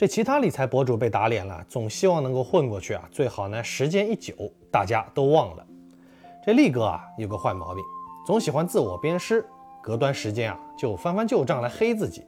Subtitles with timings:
[0.00, 4.34] 这其他理财博主被打脸了，总希望能够混过去啊，最好呢时间一久
[4.72, 5.66] 大家都忘了。
[6.42, 7.84] 这力哥啊有个坏毛病，
[8.26, 9.44] 总喜欢自我鞭尸，
[9.82, 12.24] 隔段时间啊就翻翻旧账来黑自己。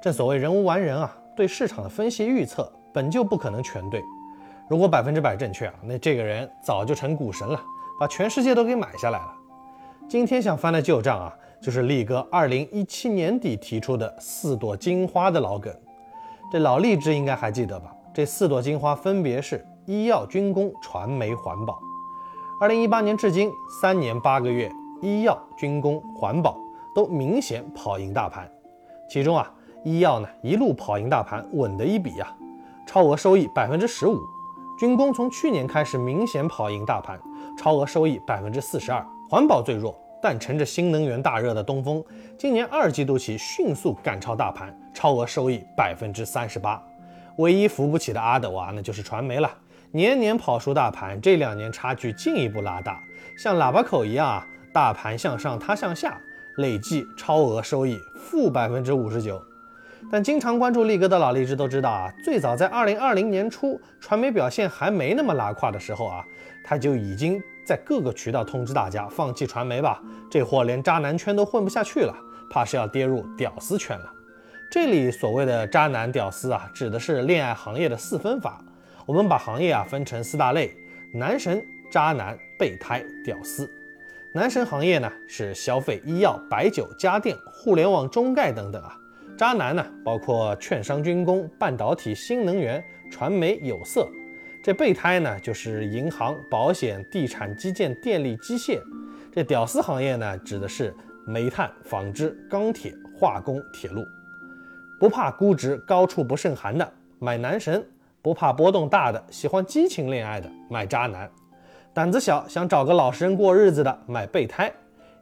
[0.00, 4.02] 正所谓人无完人啊，对市场的分析预测本就不可能全对。
[4.66, 7.62] 如果百分之百正确啊，那这个人早就成股神了，
[8.00, 9.34] 把全世界都给买下来了。
[10.08, 15.70] 今天想翻的旧账啊，就是力哥二零一七年底提出的四朵金花的老梗。
[16.54, 17.92] 这老荔枝应该还记得吧？
[18.14, 21.80] 这四朵金花分别是医药、军工、传媒、环保。
[22.60, 23.50] 二零一八年至今
[23.80, 24.70] 三年八个月，
[25.02, 26.56] 医药、军工、环保
[26.94, 28.48] 都明显跑赢大盘。
[29.10, 32.32] 其中啊，医药呢一路跑赢大盘，稳得一笔呀，
[32.86, 34.16] 超额收益百分之十五。
[34.78, 37.20] 军工从去年开始明显跑赢大盘，
[37.58, 39.04] 超额收益百分之四十二。
[39.28, 39.92] 环保最弱。
[40.24, 42.02] 但乘着新能源大热的东风，
[42.38, 46.82] 今年二季度起迅速赶超大盘，超额收益百分之三十八。
[47.36, 49.54] 唯一扶不起的阿斗啊，那就是传媒了，
[49.90, 52.98] 年年跑输大盘，这两年差距进一步拉大，
[53.36, 56.18] 像喇叭口一样啊，大盘向上，它向下，
[56.56, 59.38] 累计超额收益负百分之五十九。
[60.10, 66.24] 但经常关注力哥的老荔枝都知道啊，最早在二零二零年初，传媒表现还没那么拉胯的时候啊，
[66.64, 67.38] 他就已经。
[67.64, 72.14] 在各个渠道通知大家放弃传媒吧，这货连渣男圈都混不下去了，
[72.50, 74.12] 怕是要跌入屌丝圈了。
[74.70, 78.62] 这里所谓的渣男屌丝啊，指的是恋爱行业的四分法。
[79.06, 80.74] 我们把行业啊分成四大类：
[81.12, 83.70] 男神、渣男、备胎、屌丝。
[84.34, 88.96] 男神行业呢是消费、医药、白酒、家电、互联网、中概等等啊。
[89.38, 94.08] 渣男呢包括券商、军工、半导体、新能源、传媒、有色。
[94.64, 98.80] 这备胎呢，就是银行、保险、地产、基建、电力、机械。
[99.30, 104.02] 这屌丝行业呢，指的是煤炭、纺织、钢铁、化工、铁路。
[104.98, 107.84] 不怕估值高处不胜寒的买男神，
[108.22, 111.30] 不怕波动大的喜欢激情恋爱的买渣男，
[111.92, 114.72] 胆子小想找个老实人过日子的买备胎。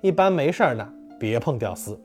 [0.02, 2.00] 一般没事儿呢，别碰屌丝。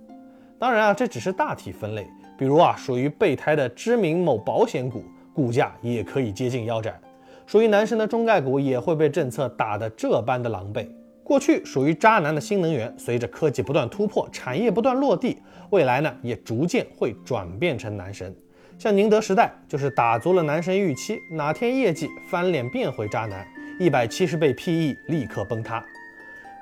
[0.57, 2.07] 当然啊，这只是大体分类。
[2.35, 5.03] 比如啊，属于备胎的知名某保险股，
[5.35, 7.00] 股价也可以接近腰斩。
[7.47, 10.85] 属于男神的中概股也会被政策打得这般的狼狈。
[11.24, 18.35] 过去属于渣男的新能源，随着科技不断突破，产业不断落地，未来呢也逐渐会转变成男神。
[18.78, 23.47] 像宁德时代就是打足了男神预期，哪天业绩翻脸变回渣男，
[23.79, 25.81] 一百七十倍 PE 立刻崩塌。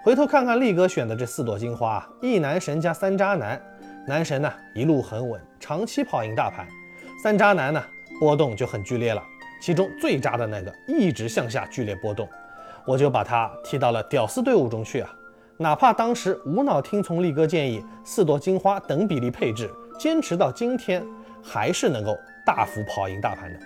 [0.04, 3.60] 回头看看力哥选的这四朵金花，一男神加三渣男，
[4.08, 6.64] 男神呢一路很稳，长期跑赢大盘；
[7.24, 7.84] 三渣男呢
[8.20, 9.24] 波动就很剧烈了。
[9.66, 12.30] 其中最渣的那个一直向下剧烈波动，
[12.86, 15.12] 我就把他踢到了屌丝队伍中去啊！
[15.58, 19.68] 哪怕当时无脑听从力哥建议，四朵金花等比例配置，
[19.98, 21.04] 坚持到今天，
[21.44, 22.16] 还是能够
[22.46, 23.60] 大幅跑赢大盘的。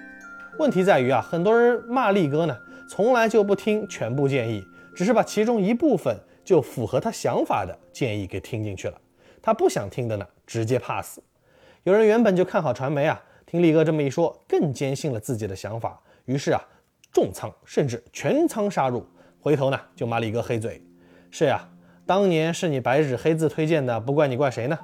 [0.58, 2.58] 问题在于啊，很多人骂力哥呢，
[2.88, 4.66] 从来就不听全部建议，
[4.96, 8.96] 只是把其中一部分就符合他想法的建议给听进去了，
[9.42, 11.20] 他不想听的呢，直接 pass。
[11.84, 13.22] 有人原本就看好传媒啊。
[13.50, 16.62] 听力哥这么一说，更坚信了自己的想法，于是啊，
[17.12, 19.04] 重仓甚至全仓杀入，
[19.42, 20.80] 回头呢就骂力哥黑嘴。
[21.32, 21.68] 是呀，
[22.06, 24.78] 当年是你白纸黑字推荐的，不怪你怪谁呢？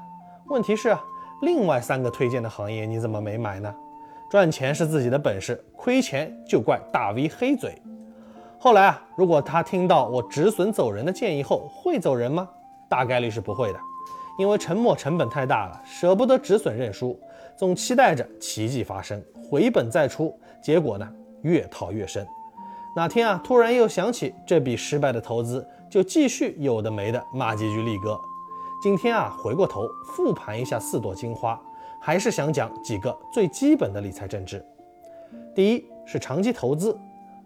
[0.48, 1.00] 问题是啊，
[1.44, 3.72] 另外三个推荐的行业你怎么没买呢？
[4.32, 7.80] 赚钱是自己的本事，亏钱就怪大 V 黑嘴。
[8.58, 12.50] 后来啊，如果他听到我止损走人的建议后，会走人吗？
[12.90, 13.80] 大概率是不会的，
[14.38, 17.20] 因为沉没成本太大了，舍不得止损认输。
[17.58, 21.10] 总期待着奇迹发生，回本再出，结果呢
[21.42, 22.28] 越套越深。
[22.96, 28.20] 哪天啊，突然又想起这笔失败的投资，就继续有的没的骂几句力哥。
[28.82, 31.60] 今天啊，回过头复盘一下四朵金花，
[32.02, 34.64] 还是想讲几个最基本的理财政治。
[35.56, 36.98] 第一是长期投资，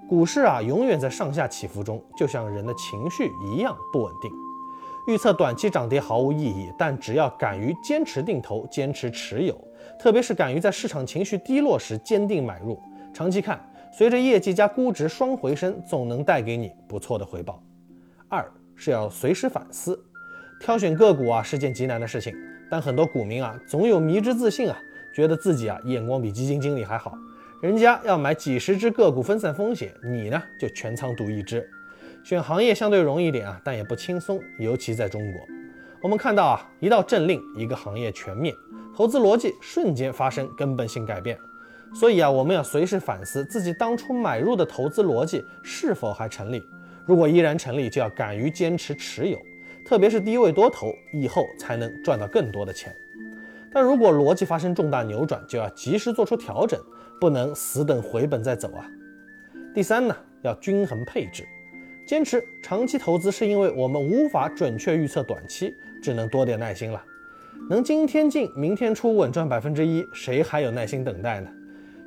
[0.08, 4.32] 股市啊永远在上下起伏中，就像人的情绪一样不稳定。
[5.08, 9.60] 预测短期涨跌毫无意义，但只要敢于坚持定投、坚持持有。
[9.98, 12.80] 特别是敢于在市场情绪低落时坚定买入，
[13.14, 13.60] 长期看，
[13.92, 17.62] 随着业绩加估值双回升，总能带给你不错的回报。
[18.28, 18.46] 二
[18.76, 20.00] 是要随时反思，
[20.60, 22.34] 挑选个股啊是件极难的事情，
[22.70, 24.78] 但很多股民啊总有迷之自信啊，
[25.16, 27.14] 觉得自己啊眼光比基金经理还好，
[27.62, 31.68] 人家要买几十只个股分散风险，你呢就全仓赌一只。
[32.24, 35.42] 选行业相对容易一点啊，但也不轻松，尤其在中国。
[36.02, 38.54] 我们看到啊，一道政令，一个行业全面。
[38.96, 41.38] 投资逻辑瞬间发生根本性改变，
[41.94, 46.62] 所以啊，我们要随时反思自己当初买入的投资逻辑是否还成立。
[47.06, 49.40] 如果依然成立，就要敢于坚持持有，
[49.86, 52.94] 特别是低位多头，以后才能赚到更多的钱。
[53.72, 56.80] 但如果逻辑发生重大扭转，就要及时做出调整，
[57.22, 58.86] 不能死等回本再走啊。
[59.74, 61.46] 第三呢，要均衡配置，
[62.10, 65.72] 坚持长期投资是因为我们无法准确预测短期，
[66.02, 67.00] 只能多点耐心了。
[67.70, 71.48] 能今天进明天出稳赚百分之一，谁还有耐心等待呢？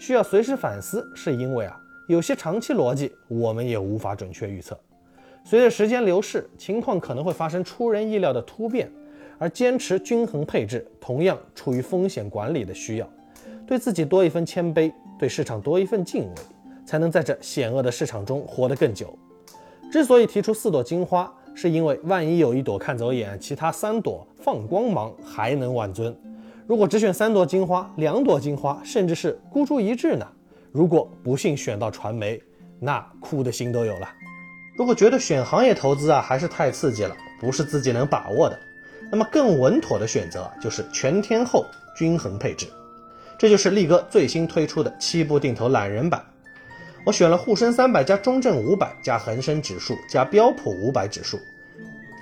[0.00, 4.76] 需要随时反思，是因为啊，有些长期逻辑我们也无法准确预测。
[5.44, 8.90] 随着时间流逝，情况可能会发生出人意料的突变，
[9.38, 13.08] 而坚持均衡配置，同样出于风险管理的需要，
[13.64, 16.34] 对自己多一份谦卑，对市场多一份敬畏，
[16.84, 19.16] 才能在这险恶的市场中活得更久。
[19.92, 26.16] 之所以提出四朵金花，是因为万一有一朵看走眼，其他三朵放光芒，还能挽尊。
[26.66, 30.26] 如果只选三朵金花，两朵金花，甚至是孤注一掷呢？
[30.72, 32.42] 如果不幸选到传媒，
[32.80, 34.08] 那哭的心都有了。
[34.78, 38.58] 如果觉得选行业投资啊还是太刺激了，不是自己能把握的，
[39.10, 42.66] 那么更稳妥的选择就是全天候均衡配置。
[43.36, 46.24] 这就是力哥最新推出的七步定投懒人版。
[47.04, 51.38] 我选了沪深三百加中证五百加恒生指数加标普五百指数，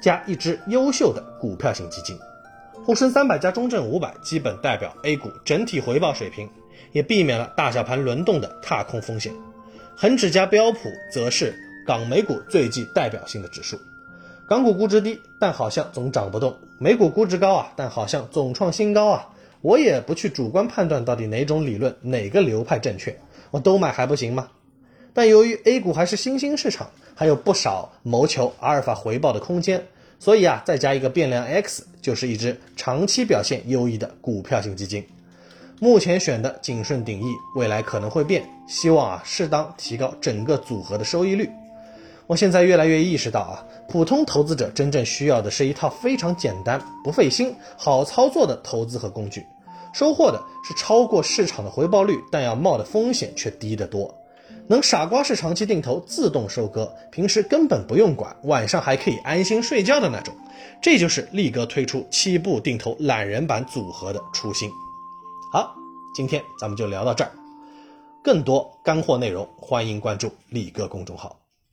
[0.03, 2.19] 加一支优秀的股票型基金。
[2.85, 6.49] 沪深三百加中证五百基本代表 A 股整体回报水平，
[6.93, 9.32] 也避免了大小盘轮动的踏空风险。
[9.97, 11.55] 恒指加标普则是。
[11.87, 13.77] 港美股最具代表性的指数，
[14.47, 19.29] 港股估值低，但好像总涨不动；美股估值高啊，但好像总创新高啊。
[19.61, 23.19] 我也不去主观判断到底哪种理论、哪个流派正确，
[23.50, 24.49] 我都买还不行吗？
[25.20, 29.87] 但由于 A 股还是新兴市场，还有不少谋求阿尔法回报的空间，
[30.19, 35.06] 所以啊，再加一个变量 X，就是一只长期表现优异的股票型基金。
[35.78, 41.50] 目前选的谨慎定义，未来可能会变，希望啊，适当提高整个组合的收益率。
[42.26, 49.44] 我现在越来越意识到啊，普通投资者真正需要的是一套非常简单、不费心、好操作的投资和工具，
[49.93, 54.17] 收获的是超过市场的回报率，但要冒的风险却低得多。
[54.70, 60.32] 能傻瓜式长期定投、自动收割，平时根本不用管，晚上还可以安心睡觉的那种。
[60.81, 64.70] 这就是力哥推出七步定投懒人版组合的初心。
[65.52, 65.75] 好，
[66.14, 67.32] 今天咱们就聊到这儿，
[68.22, 71.40] 更多干货内容，欢迎关注力哥公众号。